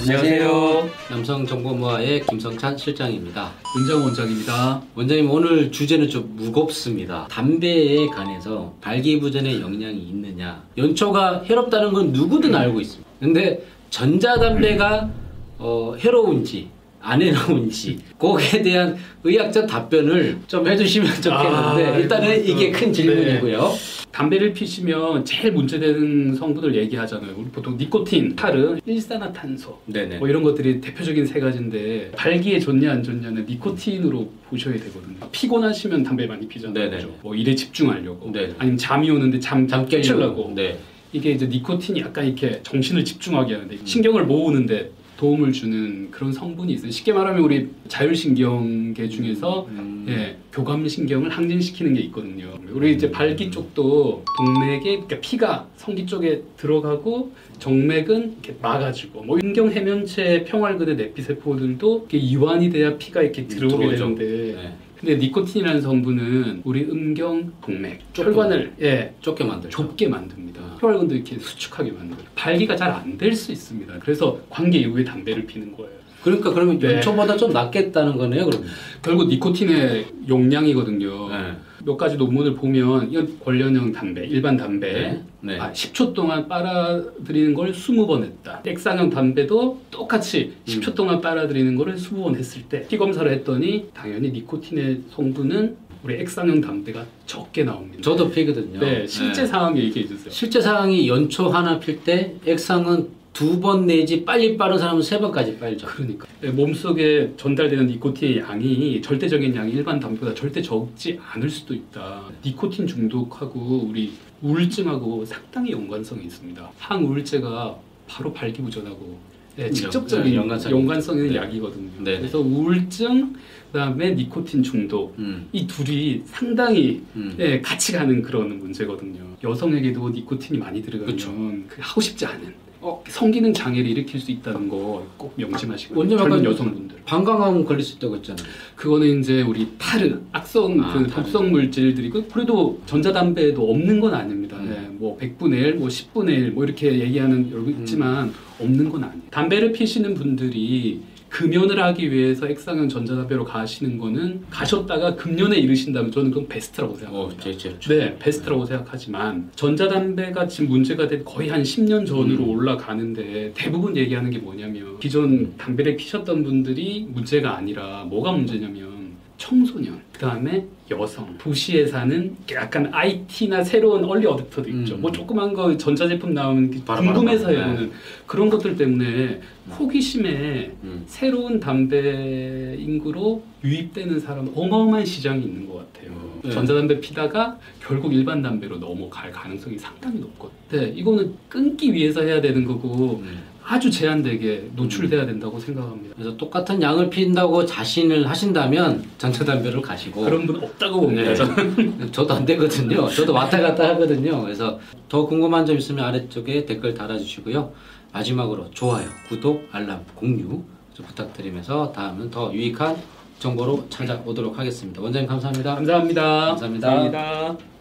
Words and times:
안녕하세요. 0.00 0.88
남성정보모아의 1.10 2.24
김성찬 2.26 2.78
실장입니다. 2.78 3.50
은정 3.76 4.04
원장입니다. 4.04 4.80
원장님 4.94 5.28
오늘 5.30 5.72
주제는 5.72 6.08
좀 6.08 6.32
무겁습니다. 6.36 7.26
담배에 7.28 8.06
관해서 8.06 8.72
발기부전의 8.80 9.60
영향이 9.60 9.98
있느냐. 10.10 10.62
연초가 10.76 11.42
해롭다는 11.46 11.92
건 11.92 12.12
누구든 12.12 12.54
알고 12.54 12.80
있습니다. 12.80 13.10
근데 13.18 13.60
전자담배가 13.90 15.10
어, 15.58 15.94
해로운지 15.98 16.68
안 17.00 17.20
해로운지 17.20 17.98
거기에 18.18 18.62
대한 18.62 18.96
의학적 19.24 19.66
답변을 19.66 20.38
좀 20.46 20.66
해주시면 20.68 21.08
좋겠는데 21.22 21.86
아, 21.86 21.96
일단은 21.98 22.46
이게 22.46 22.70
큰 22.70 22.92
질문이고요. 22.92 23.72
담배를 24.18 24.52
피시면 24.52 25.24
제일 25.24 25.52
문제되는 25.52 26.34
성분을 26.34 26.74
얘기하잖아요. 26.74 27.34
우리 27.38 27.48
보통 27.50 27.76
니코틴, 27.76 28.34
타르, 28.34 28.80
일산화탄소 28.84 29.78
네네. 29.86 30.18
뭐 30.18 30.26
이런 30.26 30.42
것들이 30.42 30.80
대표적인 30.80 31.24
세 31.24 31.38
가지인데 31.38 32.10
발기에 32.16 32.58
좋냐 32.58 32.90
안 32.90 33.02
좋냐는 33.04 33.46
니코틴으로 33.46 34.28
보셔야 34.48 34.74
되거든요. 34.74 35.18
피곤하시면 35.30 36.02
담배 36.02 36.26
많이 36.26 36.48
피잖아요. 36.48 36.90
네네. 36.90 37.06
뭐 37.22 37.36
일에 37.36 37.54
집중하려고. 37.54 38.32
네. 38.32 38.52
아니면 38.58 38.76
잠이 38.76 39.08
오는데 39.08 39.38
잠, 39.38 39.68
잠 39.68 39.86
깨려고. 39.86 40.18
깨려고. 40.18 40.52
네. 40.52 40.76
이게 41.12 41.30
이제 41.30 41.46
니코틴이 41.46 42.00
약간 42.00 42.26
이렇게 42.26 42.60
정신을 42.64 43.04
집중하게 43.04 43.54
하는데 43.54 43.78
신경을 43.84 44.26
모으는데 44.26 44.90
도움을 45.18 45.52
주는 45.52 46.10
그런 46.12 46.32
성분이 46.32 46.72
있어요. 46.74 46.92
쉽게 46.92 47.12
말하면 47.12 47.42
우리 47.42 47.68
자율신경계 47.88 49.08
중에서 49.08 49.66
음. 49.68 50.06
예, 50.08 50.36
교감신경을 50.52 51.28
항진시키는 51.30 51.94
게 51.94 52.00
있거든요. 52.02 52.54
우리 52.70 52.92
이제 52.92 53.10
발기 53.10 53.50
쪽도 53.50 54.24
동맥에 54.38 54.80
그러니까 54.80 55.18
피가 55.20 55.68
성기 55.76 56.06
쪽에 56.06 56.44
들어가고 56.56 57.32
정맥은 57.58 58.32
이렇게 58.34 58.54
막아주고 58.62 59.24
뭐 59.24 59.38
인경 59.42 59.72
해면체 59.72 60.44
평활근의 60.44 60.94
내피세포들도 60.96 61.98
이렇게 61.98 62.16
이완이 62.16 62.70
돼야 62.70 62.96
피가 62.96 63.22
이렇게 63.22 63.48
들어오게 63.48 63.76
들어오죠. 63.76 64.14
되는데 64.16 64.54
네. 64.54 64.72
근데 65.00 65.16
니코틴이라는 65.16 65.80
성분은 65.80 66.62
우리 66.64 66.82
음경 66.84 67.52
동맥 67.62 68.00
혈관을 68.14 68.72
예 68.82 69.12
좁게 69.20 69.44
만들죠. 69.44 69.76
좁게 69.76 70.08
만듭니다. 70.08 70.60
혈관도 70.80 71.14
이렇게 71.14 71.38
수축하게 71.38 71.92
만들어요. 71.92 72.24
발기가 72.34 72.74
잘 72.76 72.90
안 72.90 73.16
될 73.18 73.32
수 73.34 73.52
있습니다. 73.52 73.94
그래서 74.00 74.38
관계 74.50 74.78
이후에 74.78 75.04
담배를 75.04 75.46
피는 75.46 75.72
거예요. 75.76 75.90
그러니까 76.22 76.52
그러면 76.52 76.78
네. 76.80 76.94
연초보다 76.96 77.36
좀 77.36 77.52
낫겠다는 77.52 78.16
거네요, 78.16 78.44
그러면. 78.46 78.68
결국 79.02 79.28
니코틴의 79.28 80.06
용량이거든요. 80.28 81.28
네. 81.28 81.52
몇 81.88 81.96
가지 81.96 82.18
논문을 82.18 82.54
보면 82.54 83.10
이건 83.10 83.38
관련형 83.42 83.92
담배, 83.92 84.26
일반 84.26 84.58
담배 84.58 84.92
네. 84.92 85.22
네. 85.40 85.58
아, 85.58 85.72
10초 85.72 86.12
동안 86.12 86.46
빨아들이는 86.46 87.54
걸 87.54 87.72
20번 87.72 88.22
했다. 88.24 88.60
액상형 88.66 89.08
담배도 89.08 89.80
똑같이 89.90 90.52
음. 90.54 90.62
10초 90.66 90.94
동안 90.94 91.22
빨아들이는 91.22 91.76
거를 91.76 91.94
20번 91.96 92.36
했을 92.36 92.60
때 92.68 92.86
피 92.88 92.98
검사를 92.98 93.30
했더니 93.32 93.86
당연히 93.94 94.30
니코틴의 94.32 95.04
성분은 95.12 95.76
우리 96.04 96.16
액상형 96.16 96.60
담배가 96.60 97.06
적게 97.24 97.64
나옵니다. 97.64 98.02
저도 98.02 98.30
피거든요. 98.30 98.80
네, 98.80 99.06
실제 99.06 99.42
네. 99.42 99.46
상황 99.46 99.76
얘기해 99.78 100.06
주세요. 100.06 100.30
실제 100.30 100.60
상황이 100.60 101.08
연초 101.08 101.48
하나 101.48 101.80
필 101.80 102.04
때 102.04 102.34
액상은 102.44 103.08
두 103.38 103.60
번 103.60 103.86
내지 103.86 104.24
빨리 104.24 104.56
빠른 104.56 104.76
사람은 104.78 105.00
세 105.00 105.16
번까지 105.20 105.58
빨죠. 105.60 105.86
그러니까 105.86 106.26
네, 106.40 106.50
몸속에 106.50 107.34
전달되는 107.36 107.86
니코틴의 107.86 108.38
양이 108.38 109.00
절대적인 109.00 109.54
양이 109.54 109.70
일반 109.70 110.00
담배보다 110.00 110.34
절대 110.34 110.60
적지 110.60 111.20
않을 111.30 111.48
수도 111.48 111.72
있다. 111.72 112.24
니코틴 112.44 112.88
중독하고 112.88 113.86
우리 113.88 114.12
우울증하고 114.42 115.24
상당히 115.24 115.70
연관성이 115.70 116.24
있습니다. 116.24 116.68
항우울제가 116.78 117.78
바로 118.08 118.32
발기부전하고 118.32 119.16
네, 119.54 119.70
직접적인 119.70 120.32
네, 120.32 120.36
연관성이 120.36 120.74
연관성 120.74 121.16
있는 121.18 121.30
네. 121.30 121.36
약이거든요. 121.36 121.90
네. 122.00 122.18
그래서 122.18 122.40
우울증 122.40 123.34
그다음에 123.70 124.14
니코틴 124.16 124.64
중독 124.64 125.14
음. 125.18 125.46
이 125.52 125.64
둘이 125.64 126.22
상당히 126.24 127.02
음. 127.14 127.34
네, 127.36 127.60
같이 127.60 127.92
가는 127.92 128.20
그런 128.20 128.58
문제거든요. 128.58 129.20
여성에게도 129.44 130.10
니코틴이 130.10 130.58
많이 130.58 130.82
들어가면 130.82 131.14
그쵸. 131.14 131.30
그 131.68 131.76
하고 131.80 132.00
싶지 132.00 132.26
않은 132.26 132.52
어, 132.80 133.02
성기능 133.08 133.52
장애를 133.52 133.90
일으킬 133.90 134.20
수 134.20 134.30
있다는 134.30 134.68
거 134.68 135.04
꼭 135.16 135.32
명심하시고 135.36 135.98
원래 135.98 136.16
젊은 136.16 136.38
약간 136.38 136.44
여성분들 136.44 136.96
방광암 137.04 137.64
걸릴 137.64 137.82
수 137.82 137.96
있다고 137.96 138.16
했잖아요. 138.16 138.46
그거는 138.76 139.20
이제 139.20 139.42
우리 139.42 139.66
타르 139.78 140.20
악성 140.32 140.80
아, 140.80 140.92
그. 140.92 141.06
독성 141.08 141.50
물질들이 141.50 142.08
고 142.10 142.24
그래도 142.26 142.80
전자담배에도 142.86 143.70
없는 143.70 143.98
건 144.00 144.14
아닙니다. 144.14 144.56
음. 144.58 144.68
네, 144.68 144.88
뭐 144.98 145.18
100분의 145.18 145.52
1, 145.54 145.74
뭐 145.74 145.88
10분의 145.88 146.28
1, 146.28 146.50
뭐 146.52 146.64
이렇게 146.64 146.98
얘기하는 147.00 147.50
여기 147.52 147.72
음. 147.72 147.80
있지만 147.80 148.32
없는 148.60 148.88
건 148.90 149.04
아니에요. 149.04 149.22
담배를 149.30 149.72
피시는 149.72 150.14
분들이 150.14 151.00
금연을 151.28 151.82
하기 151.82 152.10
위해서 152.10 152.48
액상형 152.48 152.88
전자담배로 152.88 153.44
가시는 153.44 153.98
거는 153.98 154.44
가셨다가 154.50 155.14
금연에 155.14 155.56
이르신다면 155.58 156.10
저는 156.10 156.30
그건 156.30 156.48
베스트라고 156.48 156.94
어, 156.94 156.96
생각합니다. 156.96 157.42
제, 157.42 157.56
제, 157.56 157.98
네, 157.98 158.18
베스트라고 158.18 158.64
생각하지만 158.64 159.50
전자담배가 159.54 160.48
지금 160.48 160.70
문제가 160.70 161.06
된 161.06 161.24
거의 161.24 161.48
한 161.48 161.62
10년 161.62 162.06
전으로 162.06 162.44
음. 162.44 162.48
올라가는데 162.48 163.52
대부분 163.54 163.96
얘기하는 163.96 164.30
게 164.30 164.38
뭐냐면 164.38 164.98
기존 165.00 165.56
담배를 165.56 165.96
피셨던 165.96 166.42
분들이 166.42 167.06
문제가 167.08 167.56
아니라 167.56 168.04
뭐가 168.04 168.32
문제냐면 168.32 168.98
청소년, 169.36 170.00
그 170.18 170.26
다음에 170.26 170.66
여성, 170.90 171.38
도시에 171.38 171.86
사는 171.86 172.36
약간 172.50 172.92
IT나 172.92 173.62
새로운 173.62 174.04
얼리 174.04 174.26
어댑터도 174.26 174.66
있죠. 174.68 174.96
음. 174.96 175.00
뭐 175.00 175.12
조그만 175.12 175.54
거 175.54 175.76
전자제품 175.76 176.34
나오는 176.34 176.68
궁금해서. 176.84 177.48
해보는 177.50 177.92
그런 178.26 178.50
것들 178.50 178.76
때문에 178.76 179.40
호기심에 179.78 180.72
음. 180.82 181.04
새로운 181.06 181.60
담배 181.60 182.74
인구로 182.80 183.44
유입되는 183.62 184.18
사람 184.18 184.50
어마어마한 184.56 185.06
시장이 185.06 185.44
있는 185.44 185.68
것 185.68 185.92
같아요. 185.92 186.10
네. 186.42 186.50
전자담배 186.50 187.00
피다가 187.00 187.58
결국 187.80 188.12
일반 188.12 188.42
담배로 188.42 188.78
넘어갈 188.78 189.30
가능성이 189.30 189.78
상당히 189.78 190.20
높거든요. 190.20 190.58
네, 190.70 190.92
이거는 190.94 191.34
끊기 191.48 191.92
위해서 191.92 192.22
해야 192.22 192.40
되는 192.40 192.64
거고 192.64 193.22
음. 193.24 193.42
아주 193.70 193.90
제한되게 193.90 194.70
노출돼야 194.76 195.26
된다고 195.26 195.58
생각합니다. 195.58 196.14
그래서 196.16 196.34
똑같은 196.38 196.80
양을 196.80 197.10
피운다고 197.10 197.66
자신을 197.66 198.26
하신다면 198.28 199.04
전자담배로 199.18 199.82
가시고 199.82 200.22
그런 200.22 200.46
분 200.46 200.56
없다고 200.56 201.02
봅니다. 201.02 201.34
네. 201.34 202.08
저도 202.10 202.32
안 202.32 202.46
되거든요. 202.46 203.06
저도 203.08 203.34
왔다 203.34 203.60
갔다 203.60 203.88
하거든요. 203.90 204.42
그래서 204.42 204.78
더 205.10 205.26
궁금한 205.26 205.66
점 205.66 205.76
있으면 205.76 206.02
아래쪽에 206.06 206.64
댓글 206.64 206.94
달아주시고요. 206.94 207.70
마지막으로 208.10 208.70
좋아요, 208.70 209.06
구독, 209.28 209.68
알람, 209.70 210.02
공유 210.14 210.62
좀 210.94 211.04
부탁드리면서 211.06 211.92
다음은 211.92 212.30
더 212.30 212.50
유익한 212.52 212.96
정보로 213.38 213.86
찾아오도록 213.88 214.58
하겠습니다. 214.58 215.00
원장님 215.00 215.28
감사합니다. 215.28 215.74
감사합니다. 215.76 216.22
감사합니다. 216.46 216.88
감사합니다. 216.88 217.77